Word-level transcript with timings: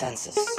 senses. 0.00 0.49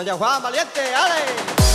Allá, 0.00 0.14
Juan, 0.14 0.42
valiente, 0.42 0.80
ale. 0.94 1.73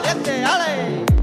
Valiente, 0.00 0.44
ale. 0.44 1.17